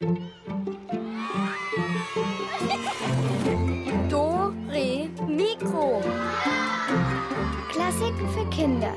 Do, 0.00 0.14
Re, 4.68 5.10
Mikro. 5.26 6.00
Klassiken 7.68 8.28
für 8.28 8.48
Kinder. 8.50 8.94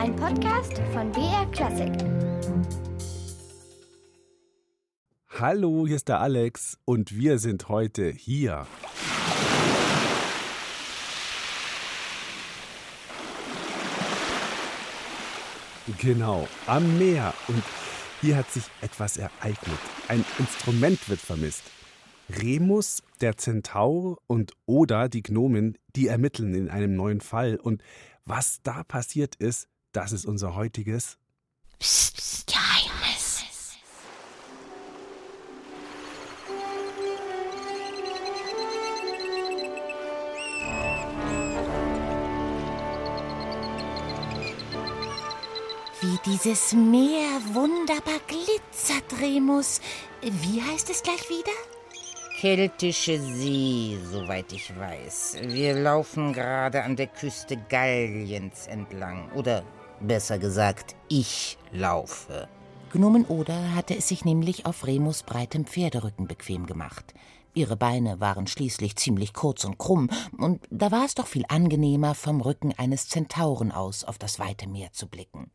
Ein 0.00 0.16
Podcast 0.16 0.80
von 0.94 1.12
BR 1.12 1.44
Klassik. 1.52 1.92
Hallo, 5.38 5.86
hier 5.86 5.96
ist 5.96 6.08
der 6.08 6.20
Alex 6.20 6.78
und 6.86 7.14
wir 7.14 7.38
sind 7.38 7.68
heute 7.68 8.08
hier. 8.08 8.66
Genau, 15.98 16.48
am 16.66 16.96
Meer. 16.96 17.34
Und 17.48 17.62
hier 18.22 18.36
hat 18.36 18.50
sich 18.50 18.64
etwas 18.80 19.16
ereignet. 19.16 19.78
Ein 20.08 20.24
Instrument 20.38 21.08
wird 21.08 21.20
vermisst. 21.20 21.64
Remus, 22.30 23.02
der 23.20 23.36
Zentaur 23.36 24.18
und 24.28 24.52
Oda, 24.64 25.08
die 25.08 25.22
Gnomen, 25.22 25.76
die 25.96 26.06
ermitteln 26.06 26.54
in 26.54 26.70
einem 26.70 26.94
neuen 26.94 27.20
Fall. 27.20 27.56
Und 27.56 27.82
was 28.24 28.60
da 28.62 28.84
passiert 28.84 29.34
ist, 29.34 29.68
das 29.90 30.12
ist 30.12 30.24
unser 30.24 30.54
heutiges 30.54 31.18
Psst, 31.80 32.16
psst, 32.16 32.46
Geheimnis. 32.46 32.91
Dieses 46.26 46.72
Meer 46.72 47.40
wunderbar 47.52 48.20
glitzert, 48.26 49.20
Remus. 49.20 49.80
Wie 50.22 50.62
heißt 50.62 50.90
es 50.90 51.02
gleich 51.02 51.28
wieder? 51.28 51.52
Keltische 52.38 53.20
See, 53.20 53.98
soweit 54.10 54.52
ich 54.52 54.76
weiß. 54.76 55.38
Wir 55.42 55.74
laufen 55.74 56.32
gerade 56.32 56.82
an 56.84 56.96
der 56.96 57.08
Küste 57.08 57.56
Galliens 57.68 58.66
entlang. 58.66 59.30
Oder 59.32 59.64
besser 60.00 60.38
gesagt, 60.38 60.96
ich 61.08 61.58
laufe. 61.72 62.48
Gnomen 62.92 63.24
Oder 63.24 63.74
hatte 63.74 63.96
es 63.96 64.08
sich 64.08 64.24
nämlich 64.24 64.66
auf 64.66 64.86
Remus 64.86 65.22
breitem 65.22 65.66
Pferderücken 65.66 66.26
bequem 66.26 66.66
gemacht. 66.66 67.14
Ihre 67.54 67.76
Beine 67.76 68.20
waren 68.20 68.46
schließlich 68.46 68.96
ziemlich 68.96 69.34
kurz 69.34 69.64
und 69.64 69.78
krumm, 69.78 70.08
und 70.38 70.60
da 70.70 70.90
war 70.90 71.04
es 71.04 71.14
doch 71.14 71.26
viel 71.26 71.44
angenehmer, 71.48 72.14
vom 72.14 72.40
Rücken 72.40 72.72
eines 72.76 73.08
Zentauren 73.08 73.72
aus 73.72 74.04
auf 74.04 74.18
das 74.18 74.38
weite 74.38 74.68
Meer 74.68 74.92
zu 74.92 75.06
blicken. 75.06 75.50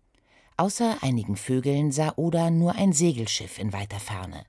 Außer 0.57 0.97
einigen 1.01 1.35
Vögeln 1.35 1.91
sah 1.91 2.13
Oda 2.15 2.49
nur 2.49 2.73
ein 2.73 2.91
Segelschiff 2.91 3.59
in 3.59 3.73
weiter 3.73 3.99
Ferne. 3.99 4.43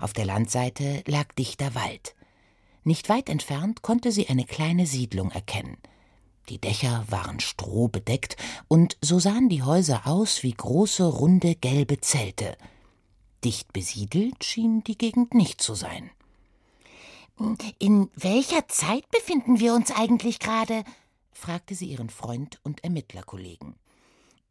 Auf 0.00 0.12
der 0.12 0.24
Landseite 0.24 1.04
lag 1.06 1.32
dichter 1.34 1.76
Wald. 1.76 2.16
Nicht 2.82 3.08
weit 3.08 3.28
entfernt 3.28 3.80
konnte 3.80 4.10
sie 4.10 4.28
eine 4.28 4.44
kleine 4.44 4.86
Siedlung 4.86 5.30
erkennen. 5.30 5.78
Die 6.48 6.58
Dächer 6.58 7.04
waren 7.08 7.40
strohbedeckt, 7.40 8.36
und 8.68 8.98
so 9.00 9.18
sahen 9.18 9.48
die 9.48 9.62
Häuser 9.62 10.06
aus 10.06 10.42
wie 10.42 10.52
große, 10.52 11.04
runde, 11.04 11.54
gelbe 11.54 12.00
Zelte. 12.00 12.58
Dicht 13.44 13.72
besiedelt 13.72 14.42
schien 14.44 14.82
die 14.84 14.98
Gegend 14.98 15.34
nicht 15.34 15.62
zu 15.62 15.74
sein. 15.74 16.10
In 17.78 18.10
welcher 18.16 18.68
Zeit 18.68 19.08
befinden 19.10 19.60
wir 19.60 19.74
uns 19.74 19.90
eigentlich 19.90 20.40
gerade? 20.40 20.84
fragte 21.32 21.74
sie 21.74 21.86
ihren 21.86 22.10
Freund 22.10 22.60
und 22.62 22.84
Ermittlerkollegen. 22.84 23.76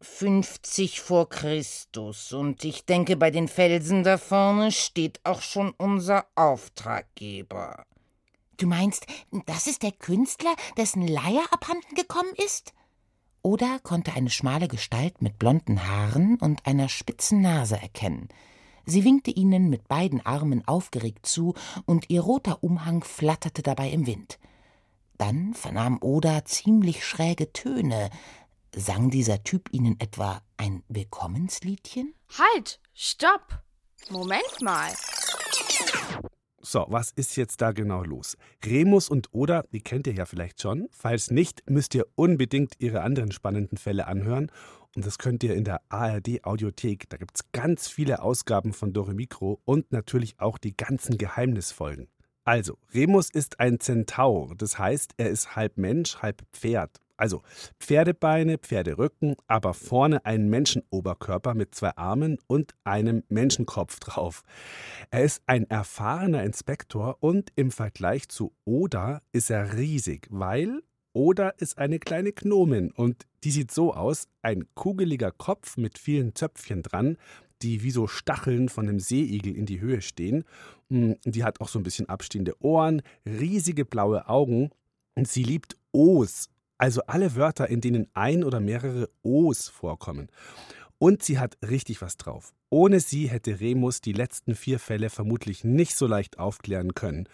50 0.03 1.01
vor 1.01 1.29
Christus, 1.29 2.33
und 2.33 2.63
ich 2.63 2.85
denke, 2.85 3.15
bei 3.15 3.31
den 3.31 3.47
Felsen 3.47 4.03
da 4.03 4.17
vorne 4.17 4.71
steht 4.71 5.19
auch 5.23 5.41
schon 5.41 5.73
unser 5.77 6.25
Auftraggeber. 6.35 7.85
Du 8.57 8.67
meinst, 8.67 9.07
das 9.45 9.67
ist 9.67 9.81
der 9.81 9.93
Künstler, 9.93 10.53
dessen 10.77 11.07
Leier 11.07 11.43
abhanden 11.51 11.95
gekommen 11.95 12.33
ist? 12.45 12.73
Oda 13.41 13.79
konnte 13.81 14.13
eine 14.13 14.29
schmale 14.29 14.67
Gestalt 14.67 15.21
mit 15.21 15.39
blonden 15.39 15.87
Haaren 15.87 16.37
und 16.37 16.65
einer 16.65 16.87
spitzen 16.89 17.41
Nase 17.41 17.81
erkennen. 17.81 18.29
Sie 18.85 19.03
winkte 19.05 19.31
ihnen 19.31 19.69
mit 19.69 19.87
beiden 19.87 20.25
Armen 20.25 20.67
aufgeregt 20.67 21.25
zu, 21.25 21.53
und 21.85 22.09
ihr 22.09 22.21
roter 22.21 22.63
Umhang 22.63 23.03
flatterte 23.03 23.63
dabei 23.63 23.89
im 23.89 24.05
Wind. 24.05 24.39
Dann 25.17 25.53
vernahm 25.53 25.99
Oda 26.01 26.43
ziemlich 26.43 27.05
schräge 27.05 27.53
Töne. 27.53 28.09
Sang 28.75 29.11
dieser 29.11 29.43
Typ 29.43 29.71
ihnen 29.71 29.99
etwa 29.99 30.41
ein 30.57 30.83
Willkommensliedchen? 30.87 32.15
Halt, 32.37 32.79
stopp. 32.95 33.61
Moment 34.09 34.61
mal. 34.61 34.91
So, 36.59 36.85
was 36.89 37.11
ist 37.11 37.35
jetzt 37.35 37.61
da 37.61 37.71
genau 37.71 38.03
los? 38.03 38.35
Remus 38.65 39.09
und 39.09 39.29
Oda, 39.31 39.63
die 39.71 39.81
kennt 39.81 40.07
ihr 40.07 40.13
ja 40.13 40.25
vielleicht 40.25 40.59
schon. 40.59 40.87
Falls 40.91 41.29
nicht, 41.29 41.69
müsst 41.69 41.93
ihr 41.93 42.07
unbedingt 42.15 42.73
ihre 42.79 43.01
anderen 43.01 43.31
spannenden 43.31 43.77
Fälle 43.77 44.07
anhören. 44.07 44.51
Und 44.95 45.05
das 45.05 45.19
könnt 45.19 45.43
ihr 45.43 45.53
in 45.53 45.65
der 45.65 45.81
ARD 45.89 46.43
Audiothek. 46.43 47.09
Da 47.09 47.17
gibt 47.17 47.35
es 47.35 47.51
ganz 47.51 47.87
viele 47.87 48.23
Ausgaben 48.23 48.73
von 48.73 48.91
Dore 48.91 49.13
Mikro 49.13 49.61
und 49.65 49.91
natürlich 49.91 50.39
auch 50.39 50.57
die 50.57 50.75
ganzen 50.75 51.19
Geheimnisfolgen. 51.19 52.07
Also, 52.43 52.77
Remus 52.93 53.29
ist 53.29 53.59
ein 53.59 53.79
Zentaur. 53.79 54.55
Das 54.57 54.79
heißt, 54.79 55.13
er 55.17 55.29
ist 55.29 55.55
halb 55.55 55.77
Mensch, 55.77 56.17
halb 56.17 56.41
Pferd. 56.53 57.02
Also 57.17 57.41
Pferdebeine, 57.79 58.57
Pferderücken, 58.57 59.35
aber 59.47 59.73
vorne 59.73 60.25
ein 60.25 60.49
Menschenoberkörper 60.49 61.53
mit 61.53 61.75
zwei 61.75 61.95
Armen 61.95 62.37
und 62.47 62.73
einem 62.83 63.23
Menschenkopf 63.29 63.99
drauf. 63.99 64.43
Er 65.11 65.23
ist 65.23 65.43
ein 65.45 65.69
erfahrener 65.69 66.43
Inspektor 66.43 67.17
und 67.19 67.51
im 67.55 67.71
Vergleich 67.71 68.29
zu 68.29 68.53
Oda 68.65 69.21
ist 69.31 69.49
er 69.49 69.77
riesig, 69.77 70.27
weil 70.29 70.81
Oda 71.13 71.49
ist 71.49 71.77
eine 71.77 71.99
kleine 71.99 72.33
Gnomin 72.33 72.91
und 72.91 73.27
die 73.43 73.51
sieht 73.51 73.71
so 73.71 73.93
aus, 73.93 74.27
ein 74.41 74.65
kugeliger 74.73 75.31
Kopf 75.31 75.77
mit 75.77 75.99
vielen 75.99 76.33
Zöpfchen 76.33 76.81
dran, 76.81 77.17
die 77.61 77.83
wie 77.83 77.91
so 77.91 78.07
Stacheln 78.07 78.67
von 78.67 78.89
einem 78.89 78.99
Seeigel 78.99 79.55
in 79.55 79.65
die 79.65 79.79
Höhe 79.79 80.01
stehen. 80.01 80.43
Die 80.89 81.43
hat 81.43 81.61
auch 81.61 81.69
so 81.69 81.79
ein 81.79 81.83
bisschen 81.83 82.09
abstehende 82.09 82.61
Ohren, 82.61 83.01
riesige 83.25 83.85
blaue 83.85 84.27
Augen 84.27 84.71
und 85.15 85.27
sie 85.27 85.43
liebt 85.43 85.77
O's 85.91 86.49
also 86.83 86.99
alle 87.07 87.37
Wörter, 87.37 87.69
in 87.69 87.79
denen 87.79 88.07
ein 88.13 88.43
oder 88.43 88.59
mehrere 88.59 89.09
O's 89.21 89.69
vorkommen. 89.69 90.27
Und 90.97 91.23
sie 91.23 91.39
hat 91.39 91.57
richtig 91.61 92.01
was 92.01 92.17
drauf. 92.17 92.53
Ohne 92.69 92.99
sie 92.99 93.29
hätte 93.29 93.61
Remus 93.61 94.01
die 94.01 94.11
letzten 94.11 94.53
vier 94.53 94.79
Fälle 94.79 95.09
vermutlich 95.09 95.63
nicht 95.63 95.95
so 95.95 96.07
leicht 96.07 96.39
aufklären 96.39 96.93
können. 96.93 97.29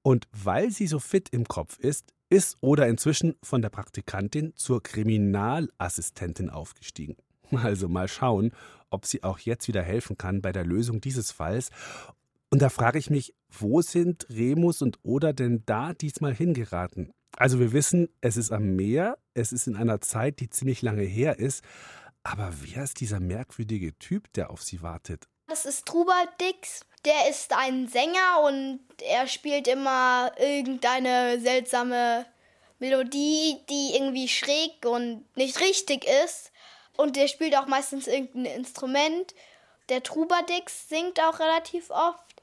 Und 0.00 0.26
weil 0.32 0.70
sie 0.70 0.86
so 0.86 0.98
fit 0.98 1.28
im 1.28 1.44
Kopf 1.44 1.78
ist, 1.78 2.14
ist 2.30 2.56
Oda 2.62 2.86
inzwischen 2.86 3.34
von 3.42 3.60
der 3.60 3.68
Praktikantin 3.68 4.54
zur 4.56 4.82
Kriminalassistentin 4.82 6.48
aufgestiegen. 6.48 7.16
Also 7.52 7.90
mal 7.90 8.08
schauen, 8.08 8.50
ob 8.88 9.04
sie 9.04 9.22
auch 9.22 9.38
jetzt 9.40 9.68
wieder 9.68 9.82
helfen 9.82 10.16
kann 10.16 10.40
bei 10.40 10.52
der 10.52 10.64
Lösung 10.64 11.02
dieses 11.02 11.32
Falls. 11.32 11.68
Und 12.48 12.62
da 12.62 12.70
frage 12.70 12.98
ich 12.98 13.10
mich, 13.10 13.34
wo 13.50 13.82
sind 13.82 14.26
Remus 14.30 14.80
und 14.80 14.98
Oda 15.02 15.34
denn 15.34 15.64
da 15.66 15.92
diesmal 15.92 16.34
hingeraten? 16.34 17.12
Also 17.36 17.60
wir 17.60 17.72
wissen, 17.72 18.08
es 18.20 18.36
ist 18.36 18.50
am 18.50 18.76
Meer, 18.76 19.18
es 19.34 19.52
ist 19.52 19.66
in 19.66 19.76
einer 19.76 20.00
Zeit, 20.00 20.40
die 20.40 20.48
ziemlich 20.48 20.82
lange 20.82 21.02
her 21.02 21.38
ist. 21.38 21.62
Aber 22.22 22.52
wer 22.62 22.82
ist 22.82 23.00
dieser 23.00 23.20
merkwürdige 23.20 23.96
Typ, 23.98 24.32
der 24.32 24.50
auf 24.50 24.62
sie 24.62 24.82
wartet? 24.82 25.28
Das 25.46 25.64
ist 25.64 25.86
Trubald 25.86 26.30
Dix. 26.40 26.80
Der 27.04 27.28
ist 27.30 27.52
ein 27.56 27.86
Sänger 27.86 28.42
und 28.44 28.80
er 29.00 29.28
spielt 29.28 29.68
immer 29.68 30.32
irgendeine 30.38 31.38
seltsame 31.40 32.26
Melodie, 32.78 33.58
die 33.70 33.94
irgendwie 33.94 34.28
schräg 34.28 34.84
und 34.84 35.24
nicht 35.36 35.60
richtig 35.60 36.04
ist. 36.24 36.50
Und 36.96 37.16
der 37.16 37.28
spielt 37.28 37.56
auch 37.56 37.66
meistens 37.66 38.06
irgendein 38.06 38.46
Instrument. 38.46 39.34
Der 39.88 40.02
Trubadix 40.02 40.88
singt 40.88 41.20
auch 41.20 41.38
relativ 41.38 41.90
oft. 41.90 42.42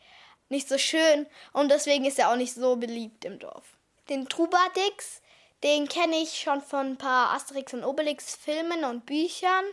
Nicht 0.49 0.69
so 0.69 0.77
schön 0.77 1.25
und 1.51 1.69
deswegen 1.69 2.05
ist 2.05 2.19
er 2.19 2.31
auch 2.31 2.35
nicht 2.35 2.53
so 2.53 2.75
beliebt 2.75 3.25
im 3.25 3.39
Dorf. 3.39 3.72
Den 4.09 4.27
Trubadix, 4.27 5.21
den 5.63 5.87
kenne 5.87 6.17
ich 6.17 6.37
schon 6.37 6.61
von 6.61 6.87
ein 6.87 6.97
paar 6.97 7.33
Asterix 7.33 7.73
und 7.73 7.85
Obelix 7.85 8.35
Filmen 8.35 8.83
und 8.83 9.05
Büchern. 9.05 9.63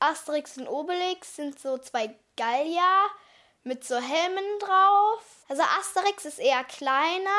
Asterix 0.00 0.58
und 0.58 0.66
Obelix 0.66 1.36
sind 1.36 1.58
so 1.58 1.78
zwei 1.78 2.14
Gallier 2.36 3.06
mit 3.62 3.84
so 3.84 3.94
Helmen 3.94 4.44
drauf. 4.60 5.44
Also 5.48 5.62
Asterix 5.62 6.24
ist 6.24 6.40
eher 6.40 6.64
kleiner 6.64 7.30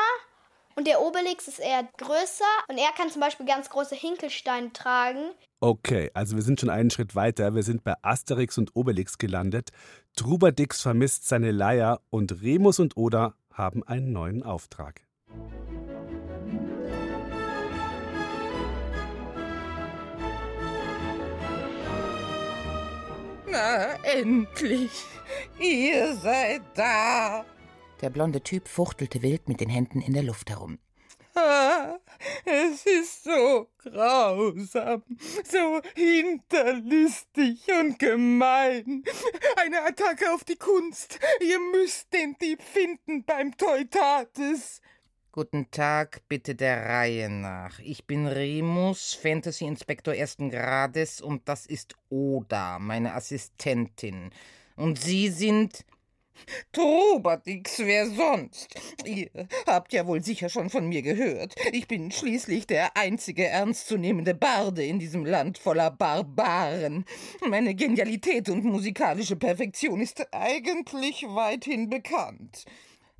und 0.74 0.86
der 0.86 1.02
Obelix 1.02 1.48
ist 1.48 1.58
eher 1.58 1.86
größer 1.98 2.44
und 2.68 2.78
er 2.78 2.92
kann 2.92 3.10
zum 3.10 3.20
Beispiel 3.20 3.44
ganz 3.44 3.68
große 3.68 3.94
Hinkelsteine 3.94 4.72
tragen. 4.72 5.32
Okay, 5.60 6.10
also 6.14 6.36
wir 6.36 6.42
sind 6.42 6.60
schon 6.60 6.70
einen 6.70 6.90
Schritt 6.90 7.14
weiter. 7.14 7.54
Wir 7.54 7.62
sind 7.62 7.84
bei 7.84 7.94
Asterix 8.02 8.56
und 8.56 8.74
Obelix 8.74 9.18
gelandet. 9.18 9.70
Trubadix 10.16 10.80
vermisst 10.80 11.28
seine 11.28 11.50
Leier 11.50 12.00
und 12.08 12.42
Remus 12.42 12.78
und 12.78 12.96
Oda 12.96 13.34
haben 13.52 13.82
einen 13.82 14.12
neuen 14.12 14.42
Auftrag. 14.42 15.05
Na, 23.48 23.94
endlich! 24.02 25.04
Ihr 25.58 26.14
seid 26.16 26.62
da! 26.74 27.44
Der 28.00 28.10
blonde 28.10 28.42
Typ 28.42 28.68
fuchtelte 28.68 29.22
wild 29.22 29.48
mit 29.48 29.60
den 29.60 29.70
Händen 29.70 30.00
in 30.00 30.12
der 30.12 30.22
Luft 30.22 30.50
herum. 30.50 30.78
Ah, 31.34 31.98
es 32.46 32.86
ist 32.86 33.24
so 33.24 33.68
grausam, 33.78 35.02
so 35.44 35.80
hinterlistig 35.94 37.66
und 37.78 37.98
gemein. 37.98 39.04
Eine 39.56 39.82
Attacke 39.82 40.32
auf 40.32 40.44
die 40.44 40.56
Kunst. 40.56 41.18
Ihr 41.40 41.60
müsst 41.60 42.12
den 42.14 42.36
Dieb 42.40 42.62
finden 42.62 43.24
beim 43.24 43.56
Teutates. 43.56 44.80
Guten 45.36 45.70
Tag, 45.70 46.22
bitte 46.28 46.54
der 46.54 46.86
Reihe 46.86 47.28
nach. 47.28 47.78
Ich 47.80 48.06
bin 48.06 48.26
Remus, 48.26 49.12
Fantasy-Inspektor 49.12 50.14
ersten 50.14 50.48
Grades, 50.48 51.20
und 51.20 51.46
das 51.46 51.66
ist 51.66 51.94
Oda, 52.08 52.78
meine 52.78 53.12
Assistentin. 53.12 54.30
Und 54.76 54.98
Sie 54.98 55.28
sind 55.28 55.84
Trobadix, 56.72 57.80
wer 57.80 58.08
sonst? 58.08 58.80
Ihr 59.04 59.28
habt 59.66 59.92
ja 59.92 60.06
wohl 60.06 60.24
sicher 60.24 60.48
schon 60.48 60.70
von 60.70 60.88
mir 60.88 61.02
gehört. 61.02 61.54
Ich 61.70 61.86
bin 61.86 62.10
schließlich 62.10 62.66
der 62.66 62.96
einzige 62.96 63.46
ernstzunehmende 63.46 64.32
Barde 64.32 64.86
in 64.86 64.98
diesem 64.98 65.26
Land 65.26 65.58
voller 65.58 65.90
Barbaren. 65.90 67.04
Meine 67.46 67.74
Genialität 67.74 68.48
und 68.48 68.64
musikalische 68.64 69.36
Perfektion 69.36 70.00
ist 70.00 70.32
eigentlich 70.32 71.24
weithin 71.24 71.90
bekannt. 71.90 72.64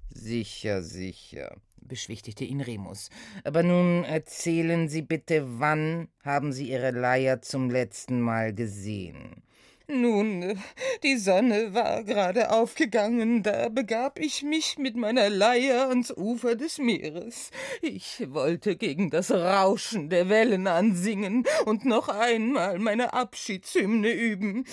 Sicher, 0.09 0.83
sicher, 0.83 1.61
beschwichtigte 1.87 2.45
ihn 2.45 2.61
Remus. 2.61 3.11
Aber 3.45 3.63
nun 3.63 4.05
erzählen 4.05 4.89
Sie 4.89 5.03
bitte, 5.03 5.45
wann 5.61 6.09
haben 6.23 6.53
Sie 6.53 6.71
Ihre 6.71 6.91
Leier 6.91 7.43
zum 7.43 7.71
letzten 7.71 8.21
Mal 8.21 8.55
gesehen? 8.55 9.43
Nun, 9.89 10.59
die 11.05 11.17
Sonne 11.17 11.73
war 11.73 12.03
gerade 12.03 12.51
aufgegangen, 12.51 13.45
da 13.45 13.69
begab 13.69 14.19
ich 14.19 14.43
mich 14.43 14.79
mit 14.79 14.97
meiner 14.97 15.31
Leier 15.31 15.89
ans 15.89 16.11
Ufer 16.11 16.57
des 16.57 16.79
Meeres. 16.79 17.53
Ich 17.83 18.27
wollte 18.33 18.75
gegen 18.75 19.11
das 19.11 19.31
Rauschen 19.31 20.11
der 20.11 20.29
Wellen 20.29 20.67
ansingen 20.67 21.45
und 21.67 21.85
noch 21.85 22.09
einmal 22.09 22.81
meine 22.81 23.13
Abschiedshymne 23.13 24.11
üben. 24.11 24.65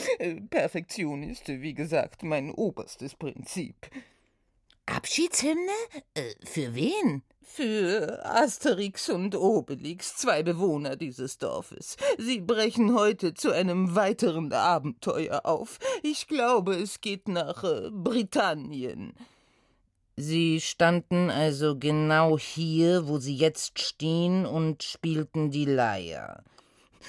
Perfektion 0.49 1.21
ist, 1.21 1.47
wie 1.47 1.75
gesagt, 1.75 2.23
mein 2.23 2.49
oberstes 2.49 3.13
Prinzip. 3.13 3.75
Abschiedshymne? 4.85 5.71
Äh, 6.13 6.33
für 6.43 6.75
wen? 6.75 7.23
Für 7.41 8.25
Asterix 8.25 9.09
und 9.09 9.35
Obelix, 9.35 10.15
zwei 10.17 10.43
Bewohner 10.43 10.95
dieses 10.95 11.37
Dorfes. 11.37 11.97
Sie 12.17 12.41
brechen 12.41 12.95
heute 12.95 13.33
zu 13.33 13.51
einem 13.51 13.95
weiteren 13.95 14.51
Abenteuer 14.51 15.45
auf. 15.45 15.77
Ich 16.01 16.27
glaube, 16.27 16.75
es 16.75 17.01
geht 17.01 17.27
nach 17.27 17.63
äh, 17.63 17.89
Britannien. 17.91 19.13
Sie 20.15 20.61
standen 20.61 21.29
also 21.29 21.77
genau 21.77 22.37
hier, 22.37 23.07
wo 23.07 23.17
Sie 23.17 23.35
jetzt 23.35 23.79
stehen, 23.79 24.45
und 24.45 24.83
spielten 24.83 25.49
die 25.49 25.65
Leier. 25.65 26.43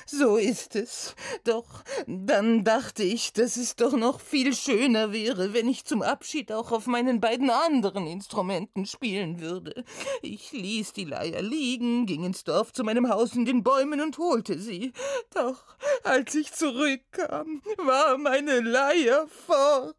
So 0.06 0.36
ist 0.36 0.76
es. 0.76 1.14
Doch 1.44 1.84
dann 2.06 2.64
dachte 2.64 3.02
ich, 3.02 3.32
dass 3.32 3.56
es 3.56 3.76
doch 3.76 3.92
noch 3.92 4.20
viel 4.20 4.54
schöner 4.54 5.12
wäre, 5.12 5.52
wenn 5.52 5.68
ich 5.68 5.84
zum 5.84 6.02
Abschied 6.02 6.52
auch 6.52 6.72
auf 6.72 6.86
meinen 6.86 7.20
beiden 7.20 7.50
anderen 7.50 8.06
Instrumenten 8.06 8.86
spielen 8.86 9.40
würde. 9.40 9.84
Ich 10.22 10.52
ließ 10.52 10.92
die 10.92 11.04
Leier 11.04 11.42
liegen, 11.42 12.06
ging 12.06 12.24
ins 12.24 12.44
Dorf 12.44 12.72
zu 12.72 12.84
meinem 12.84 13.08
Haus 13.08 13.34
in 13.34 13.44
den 13.44 13.62
Bäumen 13.62 14.00
und 14.00 14.18
holte 14.18 14.58
sie. 14.58 14.92
Doch 15.34 15.62
als 16.02 16.34
ich 16.34 16.52
zurückkam, 16.52 17.62
war 17.78 18.18
meine 18.18 18.60
Leier 18.60 19.26
fort. 19.28 19.96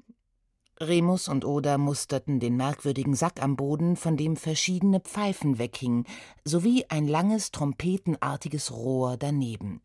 Remus 0.82 1.28
und 1.28 1.44
Oda 1.44 1.76
musterten 1.76 2.40
den 2.40 2.56
merkwürdigen 2.56 3.14
Sack 3.14 3.42
am 3.42 3.54
Boden, 3.54 3.96
von 3.96 4.16
dem 4.16 4.36
verschiedene 4.36 5.00
Pfeifen 5.00 5.58
weghingen, 5.58 6.06
sowie 6.44 6.86
ein 6.88 7.06
langes, 7.06 7.50
trompetenartiges 7.50 8.72
Rohr 8.72 9.18
daneben. 9.18 9.82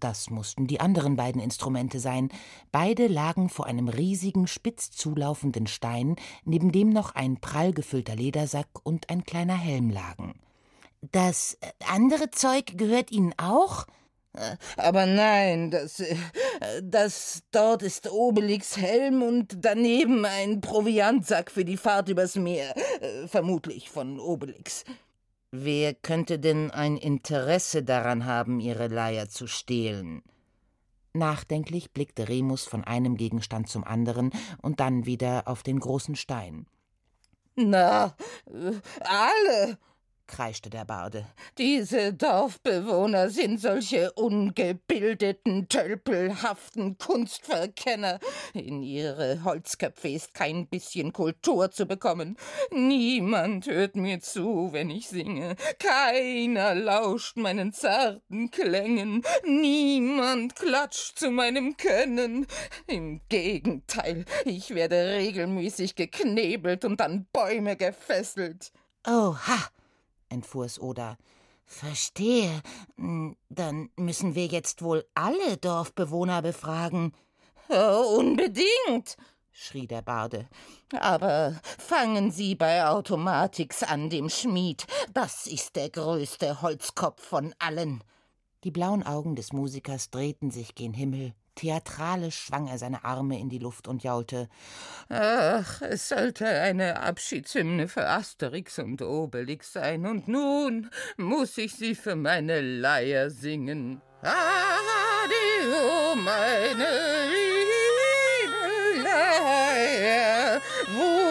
Das 0.00 0.30
mussten 0.30 0.66
die 0.66 0.80
anderen 0.80 1.16
beiden 1.16 1.40
Instrumente 1.40 2.00
sein. 2.00 2.30
Beide 2.72 3.06
lagen 3.06 3.50
vor 3.50 3.66
einem 3.66 3.88
riesigen, 3.88 4.46
spitz 4.46 4.90
zulaufenden 4.90 5.66
Stein, 5.66 6.16
neben 6.44 6.72
dem 6.72 6.88
noch 6.88 7.14
ein 7.14 7.36
prall 7.36 7.72
gefüllter 7.72 8.16
Ledersack 8.16 8.68
und 8.82 9.10
ein 9.10 9.24
kleiner 9.24 9.56
Helm 9.56 9.90
lagen. 9.90 10.34
Das 11.12 11.58
andere 11.86 12.30
Zeug 12.30 12.78
gehört 12.78 13.12
Ihnen 13.12 13.34
auch? 13.36 13.86
Aber 14.76 15.06
nein, 15.06 15.70
das, 15.70 16.00
äh, 16.00 16.16
das 16.82 17.42
dort 17.50 17.82
ist 17.82 18.10
Obelix 18.10 18.76
Helm 18.76 19.22
und 19.22 19.58
daneben 19.60 20.24
ein 20.24 20.60
Proviantsack 20.60 21.50
für 21.50 21.64
die 21.64 21.76
Fahrt 21.76 22.08
übers 22.08 22.36
Meer, 22.36 22.74
äh, 23.00 23.28
vermutlich 23.28 23.90
von 23.90 24.18
Obelix. 24.18 24.84
Wer 25.50 25.92
könnte 25.92 26.38
denn 26.38 26.70
ein 26.70 26.96
Interesse 26.96 27.82
daran 27.82 28.24
haben, 28.24 28.58
ihre 28.58 28.88
Leier 28.88 29.28
zu 29.28 29.46
stehlen? 29.46 30.22
Nachdenklich 31.12 31.92
blickte 31.92 32.30
Remus 32.30 32.64
von 32.64 32.84
einem 32.84 33.16
Gegenstand 33.16 33.68
zum 33.68 33.84
anderen 33.84 34.30
und 34.62 34.80
dann 34.80 35.04
wieder 35.04 35.46
auf 35.46 35.62
den 35.62 35.78
großen 35.78 36.16
Stein. 36.16 36.66
Na, 37.54 38.16
äh, 38.46 38.72
alle, 39.00 39.78
kreischte 40.32 40.70
der 40.70 40.86
Barde. 40.86 41.26
Diese 41.58 42.14
Dorfbewohner 42.14 43.28
sind 43.28 43.60
solche 43.60 44.12
ungebildeten, 44.12 45.68
tölpelhaften 45.68 46.96
Kunstverkenner. 46.96 48.18
In 48.54 48.82
ihre 48.82 49.44
Holzköpfe 49.44 50.08
ist 50.08 50.32
kein 50.32 50.66
bisschen 50.66 51.12
Kultur 51.12 51.70
zu 51.70 51.84
bekommen. 51.84 52.38
Niemand 52.70 53.66
hört 53.66 53.94
mir 53.94 54.20
zu, 54.20 54.72
wenn 54.72 54.88
ich 54.88 55.08
singe. 55.08 55.54
Keiner 55.78 56.74
lauscht 56.74 57.36
meinen 57.36 57.74
zarten 57.74 58.50
Klängen. 58.50 59.22
Niemand 59.44 60.56
klatscht 60.56 61.18
zu 61.18 61.30
meinem 61.30 61.76
Können. 61.76 62.46
Im 62.86 63.20
Gegenteil, 63.28 64.24
ich 64.46 64.74
werde 64.74 65.14
regelmäßig 65.16 65.94
geknebelt 65.94 66.86
und 66.86 67.02
an 67.02 67.26
Bäume 67.32 67.76
gefesselt. 67.76 68.72
Oha! 69.06 69.68
Entfuhr 70.32 70.64
es 70.64 70.80
Oda. 70.80 71.16
Verstehe. 71.64 72.62
Hm, 72.96 73.36
dann 73.48 73.90
müssen 73.96 74.34
wir 74.34 74.46
jetzt 74.46 74.82
wohl 74.82 75.04
alle 75.14 75.56
Dorfbewohner 75.56 76.42
befragen. 76.42 77.12
Oh, 77.68 78.18
unbedingt, 78.18 79.16
schrie 79.50 79.86
der 79.86 80.02
Barde. 80.02 80.48
Aber 80.98 81.58
fangen 81.78 82.30
Sie 82.30 82.54
bei 82.54 82.86
Automatix 82.86 83.82
an, 83.82 84.10
dem 84.10 84.28
Schmied. 84.28 84.86
Das 85.14 85.46
ist 85.46 85.76
der 85.76 85.88
größte 85.88 86.60
Holzkopf 86.60 87.22
von 87.22 87.54
allen. 87.58 88.02
Die 88.64 88.70
blauen 88.70 89.02
Augen 89.02 89.34
des 89.34 89.52
Musikers 89.52 90.10
drehten 90.10 90.50
sich 90.50 90.74
gen 90.74 90.92
Himmel. 90.92 91.34
Theatralisch 91.54 92.38
schwang 92.38 92.66
er 92.66 92.78
seine 92.78 93.04
Arme 93.04 93.38
in 93.38 93.50
die 93.50 93.58
Luft 93.58 93.86
und 93.86 94.02
jaulte. 94.02 94.48
Ach, 95.08 95.82
es 95.82 96.08
sollte 96.08 96.46
eine 96.46 97.00
Abschiedshymne 97.00 97.88
für 97.88 98.08
Asterix 98.08 98.78
und 98.78 99.02
Obelix 99.02 99.72
sein, 99.72 100.06
und 100.06 100.28
nun 100.28 100.90
muss 101.16 101.58
ich 101.58 101.74
sie 101.74 101.94
für 101.94 102.16
meine 102.16 102.60
Leier 102.60 103.28
singen. 103.30 104.00
Adio, 104.22 106.14
meine 106.16 106.88
liebe 107.28 109.02
Leier, 109.02 110.60
wo 110.94 111.21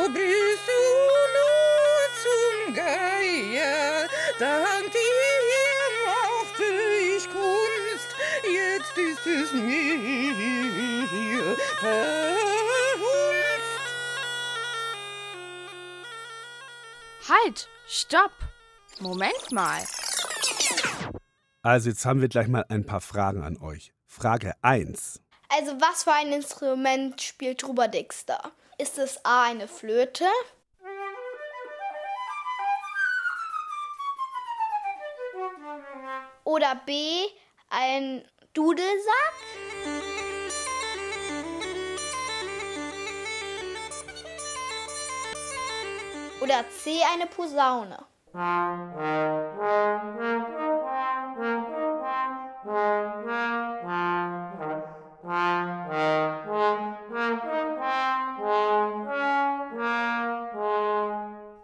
es 9.53 9.61
mir 9.61 10.31
Halt! 17.27 17.69
Stopp! 17.87 18.31
Moment 18.99 19.51
mal. 19.51 19.81
Also 21.61 21.89
jetzt 21.89 22.05
haben 22.05 22.21
wir 22.21 22.27
gleich 22.27 22.47
mal 22.47 22.65
ein 22.69 22.85
paar 22.85 23.01
Fragen 23.01 23.43
an 23.43 23.57
euch. 23.57 23.93
Frage 24.05 24.53
1. 24.61 25.21
Also 25.49 25.71
was 25.79 26.03
für 26.03 26.13
ein 26.13 26.31
Instrument 26.31 27.21
spielt 27.21 27.59
Trubadix 27.59 28.25
da? 28.25 28.51
Ist 28.77 28.97
es 28.97 29.23
A 29.25 29.43
eine 29.43 29.67
Flöte? 29.67 30.25
Oder 36.43 36.75
B 36.85 36.93
ein 37.69 38.25
Dudelsack? 38.53 39.33
Oder 46.41 46.65
C 46.69 46.99
eine 47.13 47.27
Posaune? 47.27 47.97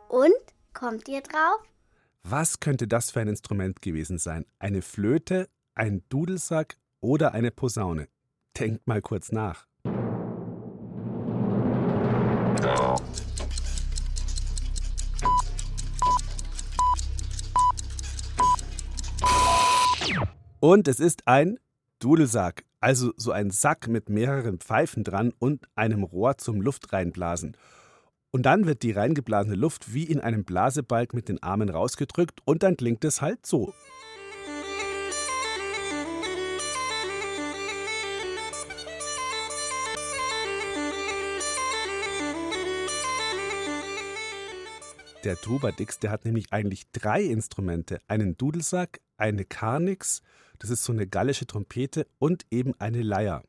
Und? 0.09 0.33
Kommt 0.73 1.07
ihr 1.07 1.21
drauf? 1.21 1.59
Was 2.23 2.59
könnte 2.59 2.87
das 2.87 3.11
für 3.11 3.19
ein 3.19 3.27
Instrument 3.27 3.81
gewesen 3.81 4.19
sein? 4.19 4.45
Eine 4.59 4.81
Flöte, 4.81 5.49
ein 5.77 6.03
Dudelsack 6.09 6.77
oder 6.99 7.33
eine 7.33 7.51
Posaune? 7.51 8.07
Denkt 8.57 8.87
mal 8.87 9.01
kurz 9.01 9.31
nach. 9.31 9.67
Und 20.59 20.87
es 20.87 20.99
ist 20.99 21.27
ein 21.27 21.59
Dudelsack, 21.99 22.65
also 22.79 23.13
so 23.15 23.31
ein 23.31 23.51
Sack 23.51 23.87
mit 23.87 24.09
mehreren 24.09 24.59
Pfeifen 24.59 25.03
dran 25.03 25.31
und 25.37 25.67
einem 25.75 26.03
Rohr 26.03 26.37
zum 26.37 26.61
Luft 26.61 26.91
reinblasen. 26.91 27.55
Und 28.31 28.43
dann 28.47 28.65
wird 28.65 28.81
die 28.81 28.91
reingeblasene 28.91 29.55
Luft 29.55 29.93
wie 29.93 30.03
in 30.03 30.19
einem 30.19 30.43
Blasebalg 30.43 31.13
mit 31.13 31.29
den 31.29 31.41
Armen 31.41 31.69
rausgedrückt 31.69 32.41
und 32.45 32.63
dann 32.63 32.75
klingt 32.75 33.05
es 33.05 33.21
halt 33.21 33.45
so. 33.45 33.73
Der 45.23 45.35
Trubadix, 45.35 45.99
der 45.99 46.11
hat 46.11 46.25
nämlich 46.25 46.53
eigentlich 46.53 46.91
drei 46.91 47.23
Instrumente. 47.23 47.99
Einen 48.07 48.37
Dudelsack, 48.37 49.01
eine 49.17 49.45
Karnix, 49.45 50.21
das 50.59 50.69
ist 50.69 50.83
so 50.83 50.93
eine 50.93 51.07
gallische 51.07 51.47
Trompete 51.47 52.07
und 52.19 52.45
eben 52.51 52.79
eine 52.79 53.01
Leier. 53.01 53.43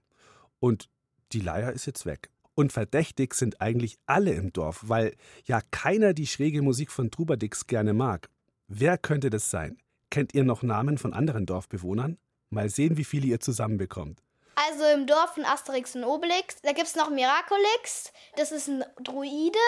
Und 0.60 0.88
die 1.32 1.40
Leier 1.40 1.72
ist 1.72 1.86
jetzt 1.86 2.06
weg. 2.06 2.30
Und 2.54 2.72
verdächtig 2.72 3.34
sind 3.34 3.60
eigentlich 3.60 3.98
alle 4.06 4.32
im 4.32 4.52
Dorf, 4.52 4.88
weil 4.88 5.14
ja 5.44 5.60
keiner 5.70 6.14
die 6.14 6.26
schräge 6.26 6.62
Musik 6.62 6.90
von 6.90 7.10
Trubadix 7.10 7.66
gerne 7.66 7.92
mag. 7.92 8.28
Wer 8.66 8.98
könnte 8.98 9.30
das 9.30 9.50
sein? 9.50 9.78
Kennt 10.10 10.34
ihr 10.34 10.44
noch 10.44 10.62
Namen 10.62 10.98
von 10.98 11.12
anderen 11.12 11.46
Dorfbewohnern? 11.46 12.16
Mal 12.50 12.70
sehen, 12.70 12.96
wie 12.96 13.04
viele 13.04 13.26
ihr 13.26 13.40
zusammenbekommt. 13.40 14.22
Also 14.56 14.84
im 14.92 15.06
Dorf 15.06 15.34
von 15.34 15.44
Asterix 15.44 15.94
und 15.94 16.02
Obelix, 16.02 16.56
da 16.62 16.72
gibt 16.72 16.88
es 16.88 16.96
noch 16.96 17.10
Miraculix. 17.10 18.12
Das 18.36 18.50
ist 18.50 18.68
ein 18.68 18.82
Druide, 19.04 19.58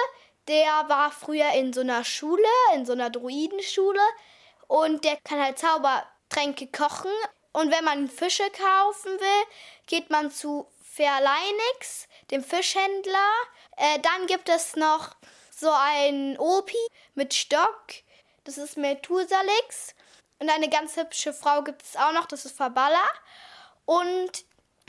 der 0.51 0.89
war 0.89 1.13
früher 1.13 1.53
in 1.53 1.73
so 1.73 1.81
einer 1.81 2.05
Schule, 2.05 2.43
in 2.75 2.85
so 2.85 2.93
einer 2.93 3.09
Druidenschule. 3.09 4.01
Und 4.67 5.05
der 5.05 5.17
kann 5.19 5.41
halt 5.41 5.59
Zaubertränke 5.59 6.67
kochen. 6.67 7.13
Und 7.53 7.71
wenn 7.71 7.85
man 7.85 8.09
Fische 8.09 8.49
kaufen 8.51 9.13
will, 9.13 9.47
geht 9.87 10.11
man 10.11 10.31
zu 10.31 10.67
Verleinix, 10.83 12.09
dem 12.33 12.43
Fischhändler. 12.43 13.31
Äh, 13.77 14.01
dann 14.01 14.27
gibt 14.27 14.49
es 14.49 14.75
noch 14.75 15.15
so 15.51 15.71
einen 15.71 16.37
Opi 16.39 16.77
mit 17.15 17.33
Stock. 17.33 17.87
Das 18.45 18.59
ist 18.59 18.77
Methusalix. 18.77 19.95
Und 20.41 20.51
eine 20.51 20.69
ganz 20.69 20.97
hübsche 20.97 21.33
Frau 21.33 21.63
gibt 21.63 21.83
es 21.83 21.97
auch 21.97 22.13
noch, 22.13 22.27
das 22.27 22.45
ist 22.45 22.57
Faballa. 22.57 23.09
Und 23.85 24.45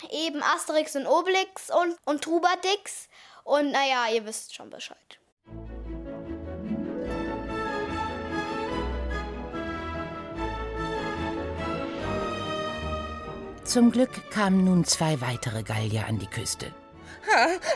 eben 0.10 0.41
Asterix 0.41 0.96
und 0.96 1.06
Obelix 1.06 1.70
und, 1.70 1.98
und 2.06 2.24
Trubadix. 2.24 3.10
Und 3.44 3.72
naja, 3.72 4.08
ihr 4.12 4.25
wisst 4.25 4.56
schon 4.56 4.70
Bescheid. 4.72 5.21
Zum 13.72 13.90
Glück 13.90 14.30
kamen 14.32 14.66
nun 14.66 14.84
zwei 14.84 15.22
weitere 15.22 15.63
Gallier 15.63 16.06
an 16.06 16.20
die 16.20 16.28
Küste. 16.28 16.74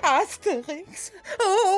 Asterix, 0.02 1.14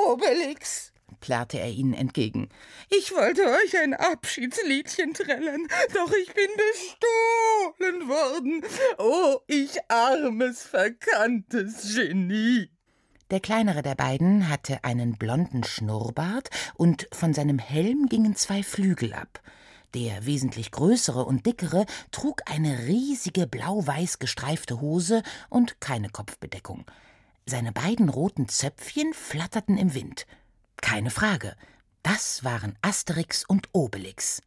Obelix, 0.08 0.92
plärrte 1.20 1.60
er 1.60 1.70
ihnen 1.70 1.94
entgegen. 1.94 2.50
Ich 2.90 3.12
wollte 3.12 3.44
euch 3.44 3.78
ein 3.78 3.94
Abschiedsliedchen 3.94 5.14
trällern, 5.14 5.68
doch 5.94 6.12
ich 6.14 6.34
bin 6.34 6.50
bestohlen 6.58 8.10
worden. 8.10 8.64
Oh, 8.98 9.38
ich 9.46 9.78
armes, 9.88 10.64
verkanntes 10.64 11.94
Genie. 11.94 12.72
Der 13.30 13.40
kleinere 13.40 13.84
der 13.84 13.94
beiden 13.94 14.50
hatte 14.50 14.84
einen 14.84 15.20
blonden 15.20 15.64
Schnurrbart 15.64 16.50
und 16.74 17.08
von 17.12 17.36
seinem 17.36 17.60
Helm 17.60 18.08
gingen 18.10 18.36
zwei 18.36 18.64
Flügel 18.64 19.14
ab. 19.14 19.42
Der 19.94 20.26
wesentlich 20.26 20.72
größere 20.72 21.26
und 21.26 21.46
dickere 21.46 21.86
trug 22.12 22.42
eine 22.46 22.88
riesige 22.88 23.48
blau-weiß 23.48 24.20
gestreifte 24.20 24.82
Hose 24.82 25.24
und 25.50 25.80
keine 25.80 26.10
Kopfbedeckung. 26.10 26.86
Seine 27.46 27.72
beiden 27.72 28.10
roten 28.10 28.50
Zöpfchen 28.50 29.14
flatterten 29.14 29.78
im 29.78 29.94
Wind. 29.94 30.28
Keine 30.82 31.10
Frage, 31.10 31.56
das 32.04 32.44
waren 32.44 32.78
Asterix 32.82 33.46
und 33.46 33.70
Obelix. 33.72 34.42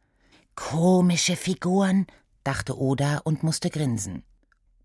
Komische 0.55 1.35
Figuren, 1.35 2.05
dachte 2.43 2.77
Oda 2.79 3.17
und 3.23 3.43
musste 3.43 3.69
grinsen. 3.69 4.23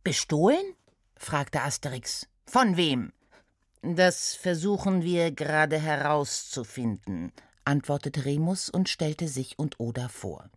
Bestohlen? 0.02 0.74
fragte 1.16 1.62
Asterix. 1.62 2.26
Von 2.46 2.76
wem? 2.76 3.12
Das 3.82 4.34
versuchen 4.34 5.02
wir 5.02 5.30
gerade 5.30 5.78
herauszufinden, 5.78 7.32
antwortete 7.66 8.24
Remus 8.24 8.70
und 8.70 8.88
stellte 8.88 9.28
sich 9.28 9.58
und 9.58 9.78
Oda 9.80 10.08
vor. 10.08 10.48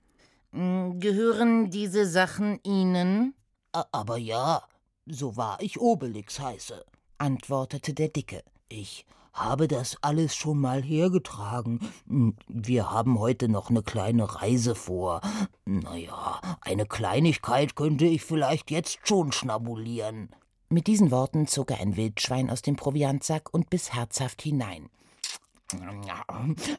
Hm, 0.52 1.00
gehören 1.00 1.70
diese 1.70 2.06
Sachen 2.06 2.60
Ihnen? 2.64 3.34
Aber 3.72 4.18
ja, 4.18 4.64
so 5.06 5.38
wahr 5.38 5.58
ich 5.62 5.80
Obelix 5.80 6.40
heiße, 6.40 6.86
antwortete 7.18 7.94
der 7.94 8.10
Dicke. 8.10 8.44
Ich 8.68 9.06
habe 9.34 9.68
das 9.68 9.98
alles 10.02 10.36
schon 10.36 10.60
mal 10.60 10.82
hergetragen. 10.82 11.80
Hm, 12.08 12.36
wir 12.48 12.92
haben 12.92 13.20
heute 13.20 13.48
noch 13.48 13.70
eine 13.70 13.84
kleine 13.84 14.42
Reise 14.42 14.76
vor. 14.76 15.22
Naja, 15.66 16.42
eine 16.62 16.86
Kleinigkeit 16.86 17.76
könnte 17.76 18.06
ich 18.06 18.24
vielleicht 18.24 18.72
jetzt 18.72 19.00
schon 19.08 19.32
schnabulieren. 19.32 20.30
Mit 20.70 20.88
diesen 20.88 21.10
Worten 21.10 21.48
zog 21.48 21.72
er 21.72 21.80
ein 21.80 21.96
Wildschwein 21.96 22.50
aus 22.50 22.62
dem 22.62 22.76
Proviantsack 22.76 23.54
und 23.54 23.70
biss 23.70 23.94
herzhaft 23.94 24.42
hinein. 24.42 24.90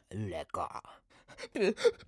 Lecker. 0.09 0.81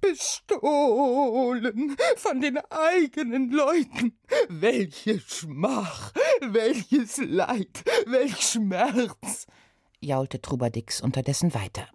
Bestohlen 0.01 1.95
von 2.17 2.41
den 2.41 2.57
eigenen 2.69 3.51
Leuten. 3.51 4.17
Welche 4.49 5.19
Schmach, 5.19 6.11
welches 6.41 7.17
Leid, 7.17 7.83
welch 8.05 8.37
Schmerz, 8.41 9.47
jaulte 10.01 10.41
Trubadix 10.41 11.01
unterdessen 11.01 11.53
weiter. 11.53 11.87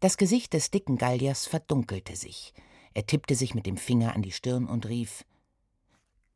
Das 0.00 0.16
Gesicht 0.16 0.52
des 0.52 0.70
dicken 0.70 0.98
Galliers 0.98 1.46
verdunkelte 1.46 2.16
sich. 2.16 2.52
Er 2.94 3.06
tippte 3.06 3.36
sich 3.36 3.54
mit 3.54 3.66
dem 3.66 3.76
Finger 3.76 4.14
an 4.14 4.22
die 4.22 4.32
Stirn 4.32 4.66
und 4.66 4.88
rief 4.88 5.24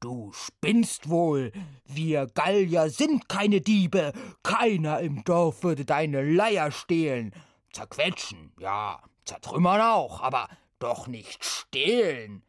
Du 0.00 0.30
spinnst 0.32 1.08
wohl. 1.08 1.52
Wir 1.86 2.26
Gallier 2.26 2.90
sind 2.90 3.28
keine 3.28 3.60
Diebe. 3.60 4.12
Keiner 4.42 5.00
im 5.00 5.24
Dorf 5.24 5.62
würde 5.62 5.84
deine 5.84 6.22
Leier 6.22 6.70
stehlen. 6.70 7.32
Zerquetschen, 7.76 8.52
ja, 8.58 9.02
zertrümmern 9.26 9.82
auch, 9.82 10.22
aber 10.22 10.48
doch 10.78 11.08
nicht 11.08 11.44
stehlen. 11.44 12.42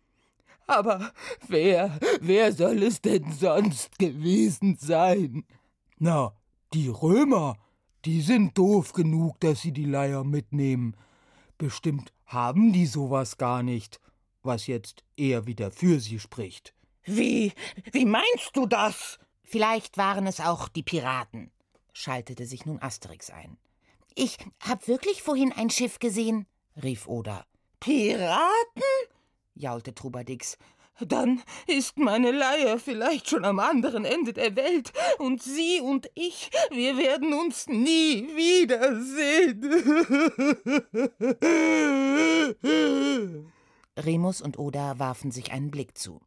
Aber 0.67 1.12
wer, 1.50 2.00
wer 2.22 2.53
soll 2.53 2.81
es 2.81 3.01
denn 3.01 3.29
sonst 3.34 4.00
gewesen 4.00 4.77
sein? 4.79 5.43
Na, 5.98 6.31
die 6.72 6.88
Römer, 6.88 7.57
die 8.05 8.22
sind 8.22 8.57
doof 8.57 8.93
genug, 8.93 9.38
dass 9.41 9.60
sie 9.62 9.74
die 9.74 9.84
Leier 9.84 10.24
mitnehmen. 10.24 10.96
Bestimmt 11.57 12.13
haben 12.25 12.72
die 12.72 12.86
sowas 12.86 13.38
gar 13.38 13.63
nicht, 13.63 14.00
was 14.43 14.65
jetzt 14.65 15.03
eher 15.17 15.46
wieder 15.46 15.72
für 15.72 16.00
sie 16.00 16.22
spricht. 16.22 16.74
Wie, 17.03 17.51
wie 17.91 18.05
meinst 18.05 18.51
du 18.53 18.65
das? 18.65 19.19
Vielleicht 19.43 19.98
waren 19.98 20.25
es 20.25 20.39
auch 20.39 20.69
die 20.69 20.84
Piraten, 20.84 21.51
schaltete 21.91 22.46
sich 22.46 22.65
nun 22.65 22.81
Asterix 22.81 23.29
ein. 23.29 23.57
Ich 24.19 24.39
hab 24.67 24.88
wirklich 24.88 25.21
vorhin 25.21 25.53
ein 25.53 25.69
Schiff 25.69 26.00
gesehen, 26.00 26.47
rief 26.81 27.07
Oda. 27.07 27.45
Piraten? 27.79 28.81
jaulte 29.53 29.93
Trubadix. 29.93 30.57
Dann 31.00 31.43
ist 31.67 32.00
meine 32.00 32.31
Leier 32.31 32.79
vielleicht 32.79 33.29
schon 33.29 33.45
am 33.45 33.59
anderen 33.59 34.05
Ende 34.05 34.33
der 34.33 34.55
Welt, 34.55 34.91
und 35.19 35.43
Sie 35.43 35.81
und 35.81 36.09
ich, 36.15 36.50
wir 36.71 36.97
werden 36.97 37.31
uns 37.31 37.67
nie 37.67 38.27
wiedersehen. 38.36 39.62
Remus 43.97 44.41
und 44.41 44.57
Oda 44.57 44.97
warfen 44.97 45.29
sich 45.29 45.51
einen 45.51 45.69
Blick 45.69 45.95
zu. 45.95 46.21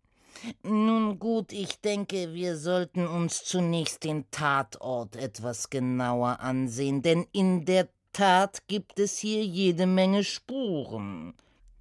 Nun 0.63 1.19
gut, 1.19 1.53
ich 1.53 1.81
denke, 1.81 2.35
wir 2.35 2.57
sollten 2.57 3.07
uns 3.07 3.45
zunächst 3.45 4.05
den 4.05 4.31
Tatort 4.31 5.17
etwas 5.17 5.71
genauer 5.71 6.41
ansehen, 6.41 7.03
denn 7.03 7.27
in 7.33 7.65
der 7.65 7.89
Tat 8.13 8.67
gibt 8.67 8.99
es 8.99 9.19
hier 9.19 9.45
jede 9.45 9.87
Menge 9.87 10.25
Spuren. 10.25 11.35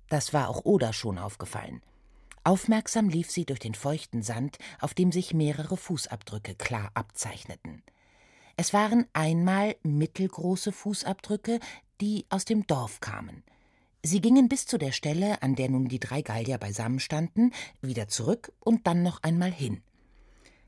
Das 0.09 0.33
war 0.33 0.49
auch 0.49 0.65
Oda 0.65 0.93
schon 0.93 1.17
aufgefallen. 1.17 1.81
Aufmerksam 2.43 3.09
lief 3.09 3.29
sie 3.29 3.45
durch 3.45 3.59
den 3.59 3.75
feuchten 3.75 4.21
Sand, 4.21 4.57
auf 4.79 4.93
dem 4.93 5.11
sich 5.11 5.33
mehrere 5.33 5.77
Fußabdrücke 5.77 6.55
klar 6.55 6.91
abzeichneten. 6.93 7.83
Es 8.57 8.73
waren 8.73 9.05
einmal 9.13 9.75
mittelgroße 9.83 10.71
Fußabdrücke, 10.71 11.59
die 12.01 12.25
aus 12.29 12.45
dem 12.45 12.65
Dorf 12.67 12.99
kamen. 12.99 13.43
Sie 14.01 14.21
gingen 14.21 14.47
bis 14.47 14.65
zu 14.65 14.77
der 14.77 14.93
Stelle, 14.93 15.41
an 15.41 15.55
der 15.55 15.69
nun 15.69 15.87
die 15.87 15.99
drei 15.99 16.21
Gallier 16.21 16.57
beisammen 16.57 16.99
standen, 16.99 17.51
wieder 17.81 18.07
zurück 18.07 18.53
und 18.59 18.87
dann 18.87 19.03
noch 19.03 19.23
einmal 19.23 19.51
hin. 19.51 19.81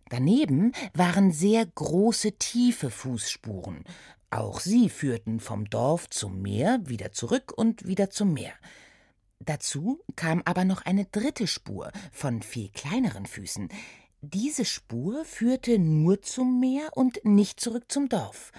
Daneben 0.09 0.73
waren 0.93 1.31
sehr 1.31 1.65
große, 1.65 2.33
tiefe 2.33 2.89
Fußspuren. 2.89 3.85
Auch 4.29 4.59
sie 4.59 4.89
führten 4.89 5.39
vom 5.39 5.69
Dorf 5.69 6.09
zum 6.09 6.41
Meer, 6.41 6.81
wieder 6.83 7.13
zurück 7.13 7.53
und 7.55 7.87
wieder 7.87 8.09
zum 8.09 8.33
Meer. 8.33 8.53
Dazu 9.39 10.01
kam 10.17 10.41
aber 10.43 10.65
noch 10.65 10.81
eine 10.81 11.05
dritte 11.05 11.47
Spur 11.47 11.91
von 12.11 12.41
viel 12.41 12.69
kleineren 12.69 13.25
Füßen. 13.25 13.69
Diese 14.21 14.65
Spur 14.65 15.23
führte 15.23 15.79
nur 15.79 16.21
zum 16.21 16.59
Meer 16.59 16.89
und 16.93 17.23
nicht 17.23 17.61
zurück 17.61 17.85
zum 17.87 18.09
Dorf. 18.09 18.51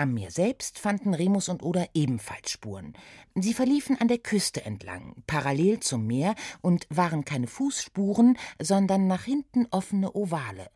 Am 0.00 0.14
Meer 0.14 0.30
selbst 0.30 0.78
fanden 0.78 1.12
Remus 1.12 1.50
und 1.50 1.62
Oda 1.62 1.84
ebenfalls 1.92 2.50
Spuren. 2.50 2.94
Sie 3.34 3.52
verliefen 3.52 4.00
an 4.00 4.08
der 4.08 4.16
Küste 4.16 4.64
entlang, 4.64 5.22
parallel 5.26 5.80
zum 5.80 6.06
Meer, 6.06 6.36
und 6.62 6.86
waren 6.88 7.26
keine 7.26 7.46
Fußspuren, 7.46 8.38
sondern 8.58 9.08
nach 9.08 9.24
hinten 9.24 9.66
offene 9.70 10.14
Ovale. 10.14 10.70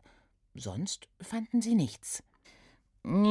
Sonst 0.53 1.07
fanden 1.19 1.63
sie 1.63 1.73
nichts. 1.73 2.21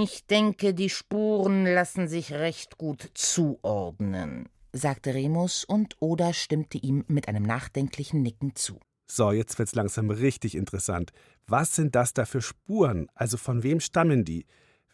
Ich 0.02 0.26
denke, 0.26 0.74
die 0.74 0.90
Spuren 0.90 1.64
lassen 1.64 2.08
sich 2.08 2.32
recht 2.32 2.76
gut 2.76 3.12
zuordnen, 3.14 4.48
sagte 4.72 5.14
Remus, 5.14 5.64
und 5.64 5.94
Oda 6.00 6.32
stimmte 6.32 6.78
ihm 6.78 7.04
mit 7.06 7.28
einem 7.28 7.44
nachdenklichen 7.44 8.20
Nicken 8.20 8.56
zu. 8.56 8.80
So, 9.06 9.30
jetzt 9.30 9.60
wird's 9.60 9.76
langsam 9.76 10.10
richtig 10.10 10.56
interessant. 10.56 11.12
Was 11.46 11.76
sind 11.76 11.94
das 11.94 12.14
da 12.14 12.24
für 12.24 12.42
Spuren? 12.42 13.06
Also 13.14 13.36
von 13.36 13.62
wem 13.62 13.78
stammen 13.78 14.24
die? 14.24 14.44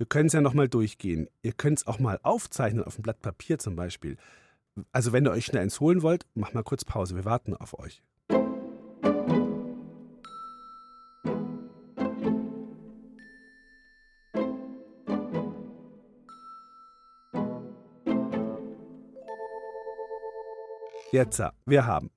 Wir 0.01 0.07
können 0.07 0.29
es 0.29 0.33
ja 0.33 0.41
nochmal 0.41 0.67
durchgehen. 0.67 1.29
Ihr 1.43 1.53
könnt 1.53 1.81
es 1.81 1.87
auch 1.87 1.99
mal 1.99 2.19
aufzeichnen 2.23 2.83
auf 2.83 2.99
ein 2.99 3.03
Blatt 3.03 3.21
Papier 3.21 3.59
zum 3.59 3.77
Beispiel. 3.77 4.17
Also 4.93 5.13
wenn 5.13 5.27
ihr 5.27 5.31
euch 5.31 5.45
schnell 5.45 5.61
eins 5.61 5.79
holen 5.79 6.01
wollt, 6.01 6.25
macht 6.33 6.55
mal 6.55 6.63
kurz 6.63 6.87
Pause. 6.87 7.17
Wir 7.17 7.27
warten 7.27 7.55
auf 7.55 7.79
euch. 7.79 8.03
Jetzt, 21.13 21.43
wir 21.67 21.85
haben 21.85 22.11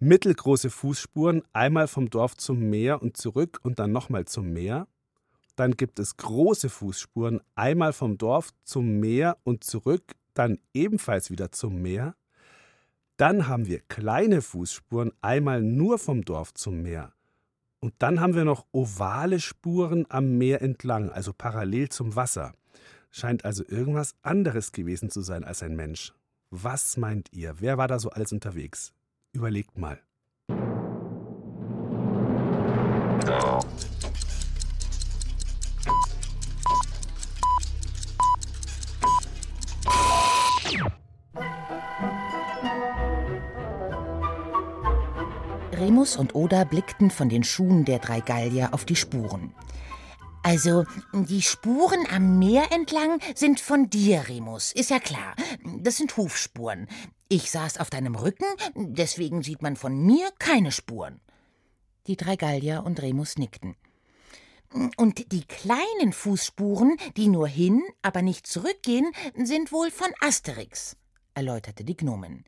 mittelgroße 0.00 0.70
Fußspuren, 0.70 1.44
einmal 1.52 1.86
vom 1.86 2.10
Dorf 2.10 2.36
zum 2.36 2.68
Meer 2.68 3.00
und 3.00 3.16
zurück 3.16 3.60
und 3.62 3.78
dann 3.78 3.92
nochmal 3.92 4.24
zum 4.24 4.52
Meer. 4.52 4.88
Dann 5.58 5.72
gibt 5.72 5.98
es 5.98 6.16
große 6.16 6.68
Fußspuren, 6.68 7.40
einmal 7.56 7.92
vom 7.92 8.16
Dorf 8.16 8.50
zum 8.62 9.00
Meer 9.00 9.38
und 9.42 9.64
zurück, 9.64 10.04
dann 10.32 10.60
ebenfalls 10.72 11.32
wieder 11.32 11.50
zum 11.50 11.82
Meer. 11.82 12.14
Dann 13.16 13.48
haben 13.48 13.66
wir 13.66 13.80
kleine 13.80 14.40
Fußspuren, 14.40 15.10
einmal 15.20 15.60
nur 15.60 15.98
vom 15.98 16.24
Dorf 16.24 16.54
zum 16.54 16.82
Meer. 16.82 17.12
Und 17.80 17.92
dann 17.98 18.20
haben 18.20 18.36
wir 18.36 18.44
noch 18.44 18.66
ovale 18.70 19.40
Spuren 19.40 20.06
am 20.10 20.38
Meer 20.38 20.62
entlang, 20.62 21.10
also 21.10 21.32
parallel 21.32 21.88
zum 21.88 22.14
Wasser. 22.14 22.54
Scheint 23.10 23.44
also 23.44 23.64
irgendwas 23.66 24.14
anderes 24.22 24.70
gewesen 24.70 25.10
zu 25.10 25.22
sein 25.22 25.42
als 25.42 25.64
ein 25.64 25.74
Mensch. 25.74 26.12
Was 26.50 26.96
meint 26.96 27.32
ihr? 27.32 27.56
Wer 27.58 27.78
war 27.78 27.88
da 27.88 27.98
so 27.98 28.10
alles 28.10 28.30
unterwegs? 28.30 28.92
Überlegt 29.32 29.76
mal. 29.76 30.00
Und 46.18 46.34
Oda 46.34 46.64
blickten 46.64 47.10
von 47.10 47.28
den 47.28 47.44
Schuhen 47.44 47.84
der 47.84 47.98
drei 47.98 48.20
Gallier 48.20 48.74
auf 48.74 48.84
die 48.84 48.96
Spuren. 48.96 49.54
Also, 50.42 50.84
die 51.12 51.42
Spuren 51.42 52.06
am 52.10 52.38
Meer 52.38 52.72
entlang 52.72 53.20
sind 53.34 53.60
von 53.60 53.90
dir, 53.90 54.28
Remus, 54.28 54.72
ist 54.72 54.90
ja 54.90 54.98
klar. 54.98 55.34
Das 55.80 55.96
sind 55.96 56.16
Hufspuren. 56.16 56.88
Ich 57.28 57.50
saß 57.50 57.78
auf 57.78 57.90
deinem 57.90 58.14
Rücken, 58.14 58.46
deswegen 58.74 59.42
sieht 59.42 59.62
man 59.62 59.76
von 59.76 59.98
mir 60.06 60.30
keine 60.38 60.72
Spuren. 60.72 61.20
Die 62.06 62.16
drei 62.16 62.36
Gallier 62.36 62.84
und 62.84 63.02
Remus 63.02 63.36
nickten. 63.36 63.76
Und 64.96 65.32
die 65.32 65.44
kleinen 65.44 66.12
Fußspuren, 66.12 66.96
die 67.16 67.28
nur 67.28 67.48
hin, 67.48 67.82
aber 68.02 68.22
nicht 68.22 68.46
zurückgehen, 68.46 69.10
sind 69.34 69.72
wohl 69.72 69.90
von 69.90 70.08
Asterix, 70.20 70.96
erläuterte 71.34 71.84
die 71.84 71.96
Gnomen 71.96 72.44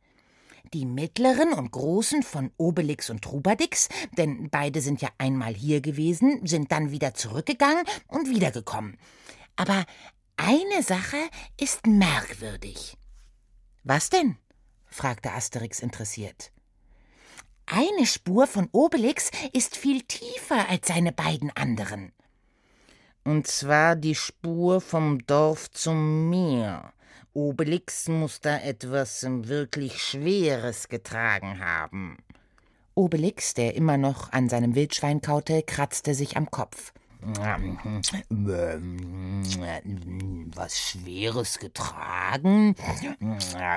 die 0.72 0.86
mittleren 0.86 1.52
und 1.52 1.70
großen 1.72 2.22
von 2.22 2.50
Obelix 2.56 3.10
und 3.10 3.22
Trubadix, 3.22 3.88
denn 4.16 4.50
beide 4.50 4.80
sind 4.80 5.02
ja 5.02 5.08
einmal 5.18 5.54
hier 5.54 5.80
gewesen, 5.80 6.46
sind 6.46 6.72
dann 6.72 6.90
wieder 6.90 7.14
zurückgegangen 7.14 7.84
und 8.08 8.28
wiedergekommen. 8.28 8.96
Aber 9.56 9.84
eine 10.36 10.82
Sache 10.82 11.18
ist 11.60 11.86
merkwürdig. 11.86 12.96
Was 13.84 14.10
denn? 14.10 14.36
fragte 14.86 15.32
Asterix 15.32 15.80
interessiert. 15.80 16.52
Eine 17.66 18.06
Spur 18.06 18.46
von 18.46 18.68
Obelix 18.72 19.30
ist 19.52 19.76
viel 19.76 20.02
tiefer 20.02 20.68
als 20.68 20.88
seine 20.88 21.12
beiden 21.12 21.50
anderen. 21.56 22.12
Und 23.22 23.46
zwar 23.46 23.96
die 23.96 24.14
Spur 24.14 24.80
vom 24.80 25.24
Dorf 25.26 25.70
zum 25.70 26.30
Meer. 26.30 26.92
Obelix 27.32 28.08
muss 28.08 28.40
da 28.40 28.58
etwas 28.58 29.24
wirklich 29.24 30.02
Schweres 30.02 30.88
getragen 30.88 31.60
haben. 31.60 32.18
Obelix, 32.94 33.54
der 33.54 33.76
immer 33.76 33.96
noch 33.96 34.32
an 34.32 34.48
seinem 34.48 34.74
Wildschwein 34.74 35.20
kaute, 35.20 35.62
kratzte 35.62 36.14
sich 36.14 36.36
am 36.36 36.50
Kopf. 36.50 36.92
Was 40.54 40.78
Schweres 40.78 41.58
getragen? 41.58 42.74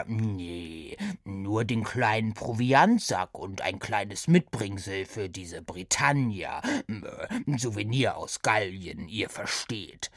Nee, 0.08 0.98
nur 1.26 1.66
den 1.66 1.84
kleinen 1.84 2.34
Proviantsack 2.34 3.38
und 3.38 3.62
ein 3.62 3.80
kleines 3.80 4.28
Mitbringsel 4.28 5.06
für 5.06 5.30
diese 5.30 5.62
Britannia. 5.62 6.62
Souvenir 7.58 8.18
aus 8.18 8.42
Gallien, 8.42 9.08
ihr 9.08 9.30
versteht. 9.30 10.10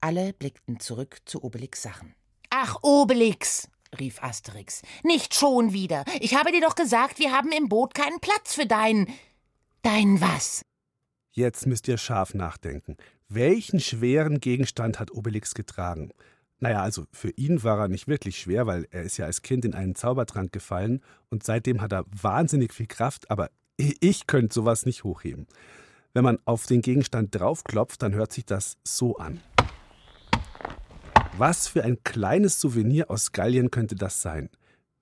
Alle 0.00 0.32
blickten 0.32 0.78
zurück 0.78 1.18
zu 1.24 1.42
Obelix 1.42 1.82
Sachen. 1.82 2.14
Ach, 2.50 2.76
Obelix, 2.82 3.68
rief 3.98 4.22
Asterix. 4.22 4.82
Nicht 5.02 5.34
schon 5.34 5.72
wieder. 5.72 6.04
Ich 6.20 6.34
habe 6.34 6.50
dir 6.50 6.60
doch 6.60 6.74
gesagt, 6.74 7.18
wir 7.18 7.32
haben 7.32 7.52
im 7.52 7.68
Boot 7.68 7.94
keinen 7.94 8.20
Platz 8.20 8.54
für 8.54 8.66
dein. 8.66 9.06
Dein 9.82 10.20
was? 10.20 10.62
Jetzt 11.32 11.66
müsst 11.66 11.88
ihr 11.88 11.98
scharf 11.98 12.34
nachdenken. 12.34 12.96
Welchen 13.28 13.80
schweren 13.80 14.40
Gegenstand 14.40 14.98
hat 14.98 15.12
Obelix 15.12 15.54
getragen? 15.54 16.10
Naja, 16.60 16.82
also 16.82 17.04
für 17.12 17.30
ihn 17.30 17.62
war 17.62 17.78
er 17.78 17.88
nicht 17.88 18.08
wirklich 18.08 18.38
schwer, 18.38 18.66
weil 18.66 18.88
er 18.90 19.02
ist 19.02 19.18
ja 19.18 19.26
als 19.26 19.42
Kind 19.42 19.64
in 19.64 19.74
einen 19.74 19.94
Zaubertrank 19.94 20.50
gefallen 20.50 21.02
und 21.30 21.44
seitdem 21.44 21.80
hat 21.80 21.92
er 21.92 22.04
wahnsinnig 22.10 22.72
viel 22.72 22.86
Kraft, 22.86 23.30
aber 23.30 23.50
ich 23.76 24.26
könnte 24.26 24.52
sowas 24.52 24.86
nicht 24.86 25.04
hochheben. 25.04 25.46
Wenn 26.14 26.24
man 26.24 26.38
auf 26.46 26.66
den 26.66 26.80
Gegenstand 26.80 27.38
draufklopft, 27.38 28.02
dann 28.02 28.14
hört 28.14 28.32
sich 28.32 28.44
das 28.44 28.78
so 28.82 29.16
an. 29.18 29.40
Was 31.38 31.68
für 31.68 31.84
ein 31.84 32.02
kleines 32.02 32.58
Souvenir 32.58 33.12
aus 33.12 33.30
Gallien 33.30 33.70
könnte 33.70 33.94
das 33.94 34.22
sein? 34.22 34.50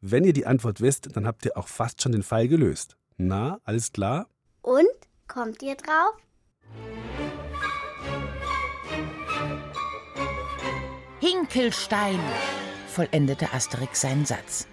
Wenn 0.03 0.23
ihr 0.23 0.35
die 0.35 0.45
Antwort 0.45 0.83
wisst, 0.83 1.17
dann 1.17 1.27
habt 1.27 1.47
ihr 1.47 1.57
auch 1.57 1.67
fast 1.67 2.03
schon 2.03 2.13
den 2.13 2.23
Fall 2.23 2.47
gelöst. 2.47 2.99
Na, 3.17 3.59
alles 3.65 3.91
klar? 3.91 4.29
Und? 4.61 4.87
Kommt 5.29 5.63
ihr 5.63 5.77
drauf? 5.77 6.15
Hinkelstein, 11.21 12.21
vollendete 12.87 13.55
Asterix 13.55 14.03
seinen 14.03 14.27
Satz. 14.27 14.69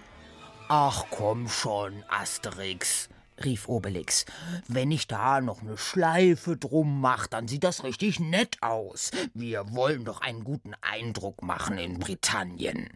Ach 0.67 1.05
komm 1.11 1.47
schon, 1.47 2.03
Asterix, 2.09 3.07
rief 3.43 3.67
Obelix. 3.67 4.25
Wenn 4.67 4.91
ich 4.91 5.07
da 5.07 5.41
noch 5.41 5.61
eine 5.61 5.77
Schleife 5.77 6.57
drum 6.57 7.01
mach, 7.01 7.27
dann 7.27 7.47
sieht 7.47 7.63
das 7.63 7.83
richtig 7.83 8.19
nett 8.19 8.57
aus. 8.61 9.11
Wir 9.33 9.73
wollen 9.73 10.05
doch 10.05 10.21
einen 10.21 10.43
guten 10.43 10.73
Eindruck 10.81 11.41
machen 11.41 11.77
in 11.77 11.99
Britannien. 11.99 12.89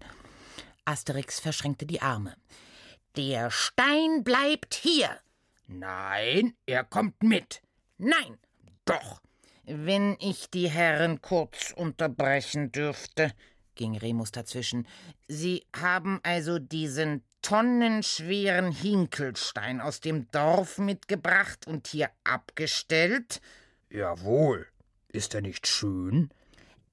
Asterix 0.86 1.39
verschränkte 1.39 1.86
die 1.86 2.02
Arme. 2.02 2.36
Der 3.15 3.50
Stein 3.52 4.23
bleibt 4.23 4.76
hier. 4.76 5.10
Nein, 5.67 6.54
er 6.65 6.84
kommt 6.84 7.23
mit. 7.23 7.62
Nein, 7.97 8.38
doch. 8.86 9.21
Wenn 9.65 10.15
ich 10.19 10.50
die 10.50 10.69
Herren 10.69 11.21
kurz 11.21 11.73
unterbrechen 11.76 12.71
dürfte, 12.71 13.34
ging 13.76 13.97
Remus 13.97 14.32
dazwischen. 14.32 14.88
Sie 15.28 15.65
haben 15.76 16.21
also 16.23 16.58
diesen 16.58 17.23
tonnenschweren 17.48 18.74
Hinkelstein 18.74 19.80
aus 19.80 20.02
dem 20.02 20.30
Dorf 20.32 20.80
mitgebracht 20.80 21.66
und 21.66 21.88
hier 21.88 22.10
abgestellt? 22.26 23.40
Jawohl. 23.90 24.68
Ist 25.08 25.34
er 25.34 25.40
nicht 25.40 25.66
schön? 25.66 26.30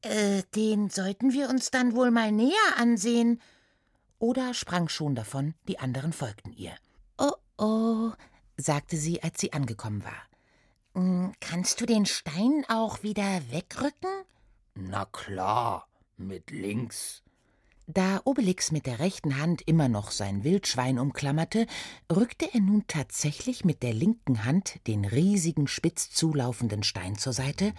Äh, 0.03 0.45
den 0.55 0.91
sollten 0.91 1.33
wir 1.33 1.49
uns 1.49 1.73
dann 1.73 1.97
wohl 1.97 2.13
mal 2.13 2.31
näher 2.31 2.77
ansehen. 2.77 3.43
Oda 4.21 4.55
sprang 4.55 4.89
schon 4.89 5.17
davon, 5.17 5.55
die 5.67 5.81
anderen 5.81 6.13
folgten 6.13 6.53
ihr. 6.53 6.77
Oh 7.19 7.35
oh, 7.59 8.13
sagte 8.57 8.97
sie, 8.97 9.25
als 9.25 9.41
sie 9.41 9.53
angekommen 9.53 10.05
war. 10.05 10.23
Hm, 10.95 11.33
kannst 11.41 11.81
du 11.81 11.87
den 11.87 12.07
Stein 12.07 12.65
auch 12.69 13.03
wieder 13.03 13.41
wegrücken? 13.51 14.23
Na 14.75 15.05
klar, 15.07 15.89
mit 16.17 16.53
links. 16.53 17.24
Da 17.87 18.23
Obelix 18.25 18.73
mit 18.73 18.87
der 18.87 18.99
rechten 18.99 19.39
Hand 19.39 19.61
immer 19.63 19.89
noch 19.89 20.11
sein 20.11 20.43
Wildschwein 20.43 20.99
umklammerte, 20.99 21.67
rückte 22.11 22.49
er 22.55 22.61
nun 22.61 22.85
tatsächlich 22.89 23.65
mit 23.65 23.83
der 23.83 23.93
linken 23.93 24.45
Hand 24.45 24.81
den 24.87 25.05
riesigen 25.05 25.67
spitz 25.67 26.11
zulaufenden 26.11 26.83
Stein 26.83 27.19
zur 27.19 27.35
Seite, 27.35 27.75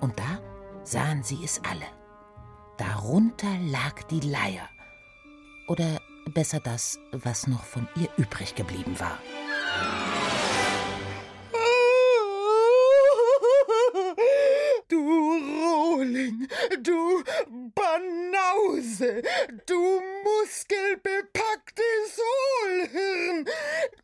und 0.00 0.18
da 0.18 0.40
sahen 0.84 1.22
sie 1.22 1.42
es 1.42 1.62
alle. 1.64 1.86
Darunter 2.76 3.58
lag 3.70 4.02
die 4.04 4.20
Leier. 4.20 4.68
Oder 5.66 6.00
besser 6.34 6.60
das, 6.60 6.98
was 7.12 7.46
noch 7.46 7.64
von 7.64 7.88
ihr 7.96 8.08
übrig 8.18 8.54
geblieben 8.54 9.00
war. 9.00 9.18
Banause, 18.98 19.22
du 19.66 20.00
muskelbepackte 20.24 21.82
Sohlhirn, 22.16 23.44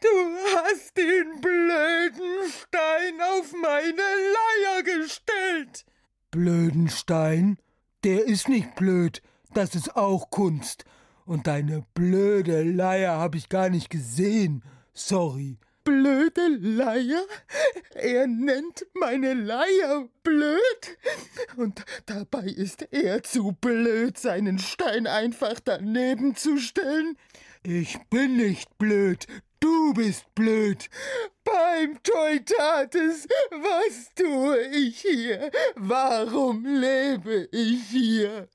du 0.01 0.57
hast 0.57 0.97
den 0.97 1.41
blöden 1.41 2.51
Stein 2.51 3.21
auf 3.21 3.53
meine 3.53 4.03
Leier 4.03 4.83
gestellt. 4.83 5.85
Blöden 6.31 6.89
Stein? 6.89 7.59
Der 8.05 8.25
ist 8.25 8.49
nicht 8.49 8.75
blöd, 8.75 9.23
das 9.53 9.75
ist 9.75 9.97
auch 9.97 10.31
Kunst. 10.31 10.85
Und 11.25 11.47
deine 11.47 11.87
blöde 11.95 12.63
Leier 12.63 13.19
hab 13.19 13.35
ich 13.35 13.49
gar 13.49 13.71
nicht 13.71 13.89
gesehen. 13.89 14.63
Sorry 14.93 15.59
blöde 15.85 16.49
Leier? 16.49 17.25
Er 17.95 18.27
nennt 18.27 18.87
meine 18.95 19.35
Leier 19.35 20.09
blöd? 20.23 20.99
Und 21.57 21.85
dabei 22.07 22.45
ist 22.45 22.89
er 22.91 23.23
zu 23.23 23.53
blöd, 23.53 24.19
seinen 24.19 24.59
Stein 24.59 25.07
einfach 25.07 25.61
daneben 25.61 26.35
zu 26.35 26.59
stellen? 26.59 27.17
Ich 27.63 27.99
bin 28.11 28.37
nicht 28.37 28.77
blöd, 28.79 29.27
du 29.61 29.95
bist 29.95 30.35
blöd. 30.35 30.89
Beim 31.45 32.03
Teutates, 32.03 33.27
was 33.51 34.15
tue 34.15 34.61
ich 34.69 35.01
hier? 35.01 35.51
Warum 35.77 36.65
lebe 36.65 37.49
ich 37.53 37.83
hier? 37.91 38.49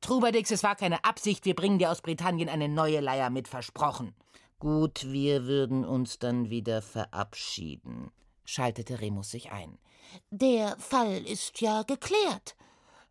Trubadix, 0.00 0.50
es 0.50 0.62
war 0.62 0.76
keine 0.76 1.04
Absicht, 1.04 1.44
wir 1.44 1.54
bringen 1.54 1.78
dir 1.78 1.90
aus 1.90 2.00
Britannien 2.00 2.48
eine 2.48 2.68
neue 2.68 3.00
Leier 3.00 3.30
mit, 3.30 3.48
versprochen. 3.48 4.14
Gut, 4.60 5.10
wir 5.10 5.46
würden 5.46 5.86
uns 5.86 6.18
dann 6.18 6.50
wieder 6.50 6.82
verabschieden, 6.82 8.10
schaltete 8.44 9.00
Remus 9.00 9.30
sich 9.30 9.50
ein. 9.52 9.78
Der 10.30 10.76
Fall 10.78 11.22
ist 11.26 11.62
ja 11.62 11.82
geklärt. 11.82 12.56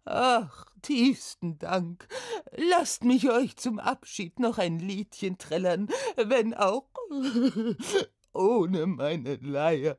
Ach, 0.06 0.66
tiefsten 0.84 1.58
Dank. 1.58 2.08
Lasst 2.56 3.04
mich 3.04 3.32
euch 3.32 3.58
zum 3.58 3.80
Abschied 3.80 4.38
noch 4.38 4.60
ein 4.60 4.78
Liedchen 4.78 5.40
trällern, 5.40 5.90
wenn 6.18 6.54
auch 6.54 6.86
ohne 8.34 8.86
meine 8.86 9.38
Leier. 9.38 9.98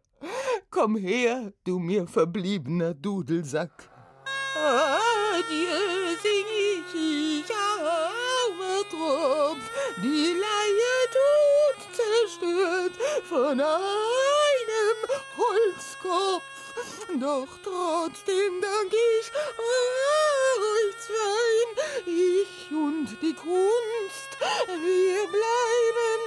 Komm 0.71 0.97
her, 0.97 1.53
du 1.65 1.81
mir 1.81 2.07
verbliebener 2.07 2.95
Dudelsack. 2.95 3.91
Adieu, 4.55 6.00
von 13.31 13.61
einem 13.61 14.99
Holzkopf. 15.39 16.43
Doch 17.21 17.47
trotzdem 17.63 18.61
dank 18.61 18.93
ich 18.93 19.31
euch 20.59 20.95
zweien, 20.99 21.71
ich 22.07 22.73
und 22.73 23.09
die 23.23 23.35
Kunst, 23.35 24.31
wir 24.67 25.21
bleiben 25.29 26.21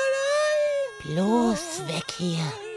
allein. 0.00 1.14
Bloß 1.14 1.86
weg 1.88 2.10
hier. 2.16 2.75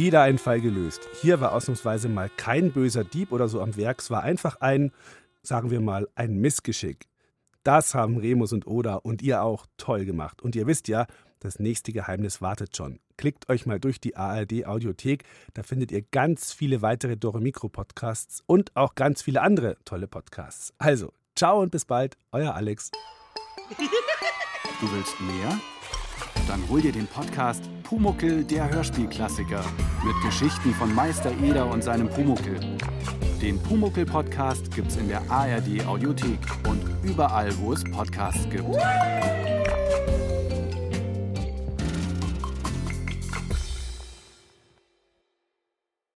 Wieder 0.00 0.22
ein 0.22 0.38
Fall 0.38 0.62
gelöst. 0.62 1.06
Hier 1.20 1.42
war 1.42 1.52
ausnahmsweise 1.52 2.08
mal 2.08 2.30
kein 2.38 2.72
böser 2.72 3.04
Dieb 3.04 3.32
oder 3.32 3.48
so 3.48 3.60
am 3.60 3.76
Werk. 3.76 4.00
Es 4.00 4.08
war 4.10 4.22
einfach 4.22 4.58
ein, 4.62 4.92
sagen 5.42 5.70
wir 5.70 5.82
mal, 5.82 6.08
ein 6.14 6.38
Missgeschick. 6.38 7.06
Das 7.64 7.94
haben 7.94 8.16
Remus 8.16 8.54
und 8.54 8.66
Oda 8.66 8.94
und 8.94 9.20
ihr 9.20 9.42
auch 9.42 9.66
toll 9.76 10.06
gemacht. 10.06 10.40
Und 10.40 10.56
ihr 10.56 10.66
wisst 10.66 10.88
ja, 10.88 11.06
das 11.40 11.58
nächste 11.58 11.92
Geheimnis 11.92 12.40
wartet 12.40 12.74
schon. 12.74 12.98
Klickt 13.18 13.50
euch 13.50 13.66
mal 13.66 13.78
durch 13.78 14.00
die 14.00 14.16
ARD 14.16 14.64
Audiothek, 14.64 15.24
da 15.52 15.62
findet 15.62 15.92
ihr 15.92 16.00
ganz 16.00 16.54
viele 16.54 16.80
weitere 16.80 17.18
Dore 17.18 17.42
Mikro 17.42 17.68
Podcasts 17.68 18.42
und 18.46 18.74
auch 18.78 18.94
ganz 18.94 19.20
viele 19.20 19.42
andere 19.42 19.76
tolle 19.84 20.08
Podcasts. 20.08 20.72
Also, 20.78 21.12
ciao 21.36 21.60
und 21.60 21.72
bis 21.72 21.84
bald, 21.84 22.16
euer 22.32 22.54
Alex. 22.54 22.90
Du 24.80 24.90
willst 24.92 25.20
mehr? 25.20 25.60
Dann 26.46 26.62
hol 26.68 26.80
dir 26.80 26.92
den 26.92 27.06
Podcast 27.06 27.62
Pumuckel, 27.82 28.44
der 28.44 28.70
Hörspielklassiker. 28.70 29.64
Mit 30.04 30.14
Geschichten 30.24 30.72
von 30.74 30.94
Meister 30.94 31.32
Eder 31.42 31.70
und 31.70 31.82
seinem 31.82 32.08
Pumuckel. 32.08 32.60
Den 33.40 33.58
Pumuckel-Podcast 33.62 34.74
gibt's 34.74 34.96
in 34.96 35.08
der 35.08 35.22
ARD 35.30 35.86
Audiothek 35.86 36.38
und 36.68 36.82
überall, 37.02 37.56
wo 37.58 37.72
es 37.72 37.82
Podcasts 37.84 38.48
gibt. 38.50 38.76